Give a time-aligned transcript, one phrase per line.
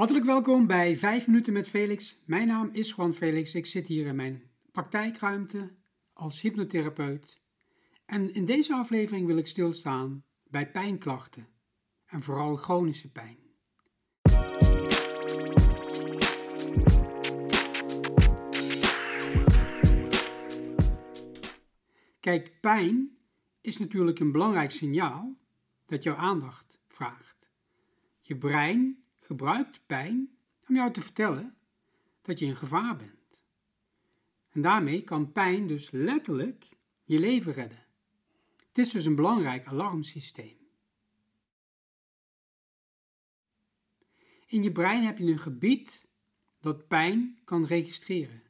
[0.00, 2.20] Hartelijk welkom bij 5 minuten met Felix.
[2.24, 3.54] Mijn naam is Juan Felix.
[3.54, 4.42] Ik zit hier in mijn
[4.72, 5.70] praktijkruimte
[6.12, 7.40] als hypnotherapeut.
[8.06, 11.48] En in deze aflevering wil ik stilstaan bij pijnklachten
[12.06, 13.38] en vooral chronische pijn.
[22.20, 23.16] Kijk, pijn
[23.60, 25.36] is natuurlijk een belangrijk signaal
[25.86, 27.50] dat jouw aandacht vraagt.
[28.20, 28.99] Je brein
[29.30, 30.36] gebruikt pijn
[30.68, 31.56] om jou te vertellen
[32.22, 33.42] dat je in gevaar bent.
[34.50, 36.68] En daarmee kan pijn dus letterlijk
[37.04, 37.86] je leven redden.
[38.68, 40.56] Het is dus een belangrijk alarmsysteem.
[44.46, 46.06] In je brein heb je een gebied
[46.60, 48.42] dat pijn kan registreren.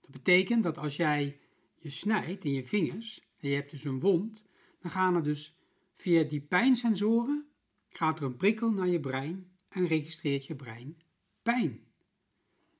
[0.00, 1.40] Dat betekent dat als jij
[1.78, 4.44] je snijdt in je vingers en je hebt dus een wond,
[4.78, 5.58] dan gaan er dus
[5.94, 7.48] via die pijnsensoren
[7.88, 10.96] gaat er een prikkel naar je brein en registreert je brein
[11.42, 11.80] pijn.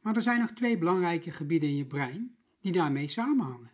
[0.00, 3.70] Maar er zijn nog twee belangrijke gebieden in je brein die daarmee samenhangen.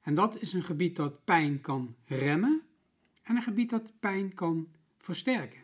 [0.00, 2.62] En dat is een gebied dat pijn kan remmen
[3.22, 5.62] en een gebied dat pijn kan versterken.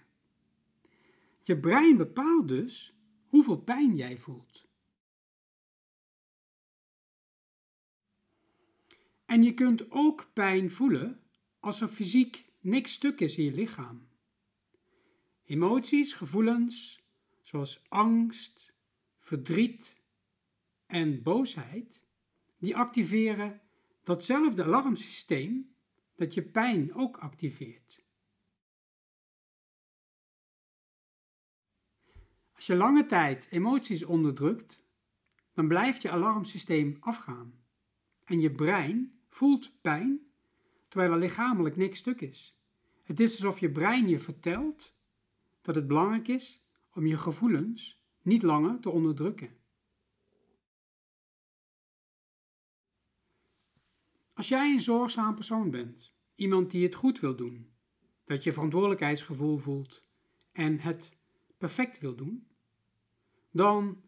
[1.41, 2.95] Je brein bepaalt dus
[3.27, 4.69] hoeveel pijn jij voelt.
[9.25, 11.21] En je kunt ook pijn voelen
[11.61, 14.09] als er fysiek niks stuk is in je lichaam.
[15.51, 17.03] Emoties, gevoelens
[17.43, 18.75] zoals angst,
[19.19, 19.97] verdriet
[20.87, 22.05] en boosheid,
[22.59, 23.61] die activeren
[24.03, 25.75] datzelfde alarmsysteem
[26.17, 28.05] dat je pijn ook activeert.
[32.53, 34.85] Als je lange tijd emoties onderdrukt,
[35.53, 37.65] dan blijft je alarmsysteem afgaan
[38.25, 40.21] en je brein voelt pijn
[40.89, 42.59] terwijl er lichamelijk niks stuk is.
[43.03, 44.99] Het is alsof je brein je vertelt
[45.61, 49.59] dat het belangrijk is om je gevoelens niet langer te onderdrukken.
[54.35, 57.71] Als jij een zorgzaam persoon bent, iemand die het goed wil doen,
[58.25, 60.05] dat je verantwoordelijkheidsgevoel voelt
[60.53, 61.17] en het
[61.59, 62.47] perfect wil doen,
[63.51, 64.03] dan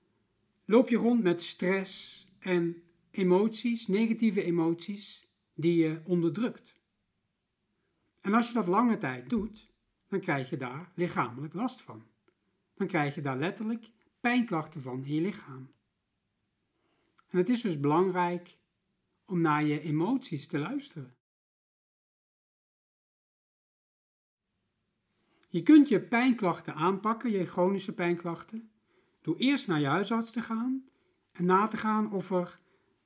[0.64, 6.80] loop je rond met stress en emoties, negatieve emoties, die je onderdrukt.
[8.20, 9.71] En als je dat lange tijd doet,
[10.12, 12.06] dan krijg je daar lichamelijk last van.
[12.74, 13.90] Dan krijg je daar letterlijk
[14.20, 15.72] pijnklachten van in je lichaam.
[17.28, 18.58] En het is dus belangrijk
[19.24, 21.16] om naar je emoties te luisteren.
[25.48, 28.70] Je kunt je pijnklachten aanpakken, je chronische pijnklachten,
[29.20, 30.88] door eerst naar je huisarts te gaan
[31.32, 32.60] en na te gaan of er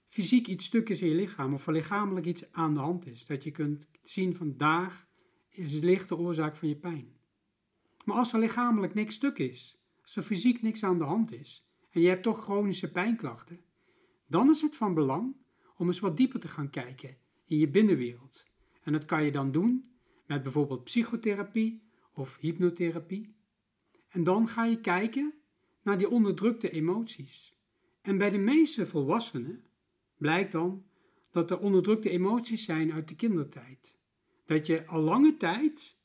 [0.06, 3.26] fysiek iets stuk is in je lichaam of er lichamelijk iets aan de hand is.
[3.26, 5.05] Dat je kunt zien van daar
[5.56, 7.14] is licht de oorzaak van je pijn.
[8.04, 11.66] Maar als er lichamelijk niks stuk is, als er fysiek niks aan de hand is
[11.90, 13.60] en je hebt toch chronische pijnklachten,
[14.26, 15.36] dan is het van belang
[15.76, 18.46] om eens wat dieper te gaan kijken in je binnenwereld.
[18.82, 19.90] En dat kan je dan doen
[20.26, 23.34] met bijvoorbeeld psychotherapie of hypnotherapie.
[24.08, 25.34] En dan ga je kijken
[25.82, 27.56] naar die onderdrukte emoties.
[28.02, 29.64] En bij de meeste volwassenen
[30.16, 30.84] blijkt dan
[31.30, 33.98] dat er onderdrukte emoties zijn uit de kindertijd.
[34.46, 35.98] Dat je al lange tijd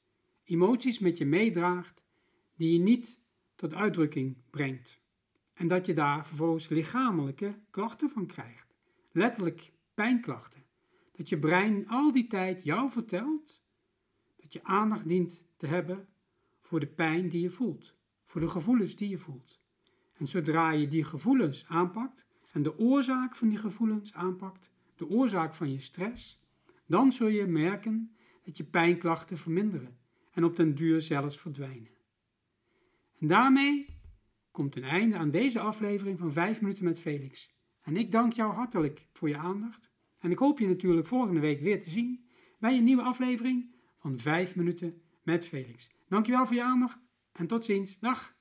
[0.43, 2.03] emoties met je meedraagt
[2.55, 3.19] die je niet
[3.55, 4.99] tot uitdrukking brengt.
[5.53, 8.75] En dat je daar vervolgens lichamelijke klachten van krijgt.
[9.11, 10.65] Letterlijk pijnklachten.
[11.11, 13.63] Dat je brein al die tijd jou vertelt
[14.35, 16.07] dat je aandacht dient te hebben
[16.61, 17.95] voor de pijn die je voelt.
[18.25, 19.59] Voor de gevoelens die je voelt.
[20.13, 25.55] En zodra je die gevoelens aanpakt en de oorzaak van die gevoelens aanpakt, de oorzaak
[25.55, 26.39] van je stress,
[26.85, 29.97] dan zul je merken dat je pijnklachten verminderen
[30.31, 31.89] en op den duur zelfs verdwijnen.
[33.19, 33.85] En daarmee
[34.51, 37.55] komt een einde aan deze aflevering van 5 minuten met Felix.
[37.81, 39.91] En ik dank jou hartelijk voor je aandacht.
[40.19, 42.25] En ik hoop je natuurlijk volgende week weer te zien
[42.59, 45.91] bij een nieuwe aflevering van 5 minuten met Felix.
[46.07, 46.99] Dankjewel voor je aandacht
[47.31, 47.99] en tot ziens.
[47.99, 48.39] Dag!